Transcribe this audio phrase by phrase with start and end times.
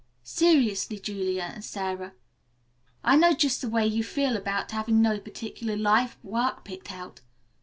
[0.23, 2.13] "Seriously, Julia and Sara,
[3.03, 7.21] I know just the way you feel about having no particular life work picked out.